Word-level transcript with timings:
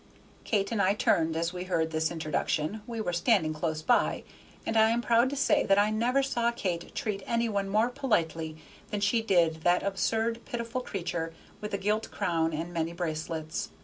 Kate 0.45 0.71
and 0.71 0.81
I 0.81 0.95
turned 0.95 1.35
as 1.37 1.53
we 1.53 1.65
heard 1.65 1.91
this 1.91 2.09
introduction; 2.09 2.81
we 2.87 2.99
were 2.99 3.13
standing 3.13 3.53
close 3.53 3.83
by, 3.83 4.23
and 4.65 4.75
I 4.75 4.89
am 4.89 4.99
proud 4.99 5.29
to 5.29 5.35
say 5.35 5.63
that 5.67 5.77
I 5.77 5.91
never 5.91 6.23
saw 6.23 6.49
Kate 6.49 6.89
treat 6.95 7.21
any 7.27 7.47
one 7.47 7.69
more 7.69 7.89
politely 7.89 8.57
than 8.89 9.01
she 9.01 9.21
did 9.21 9.61
that 9.61 9.83
absurd, 9.83 10.43
pitiful 10.43 10.81
creature 10.81 11.35
with 11.59 11.69
the 11.69 11.77
gilt 11.77 12.09
crown 12.09 12.51
and 12.51 12.73
many 12.73 12.93
bracelets. 12.93 13.69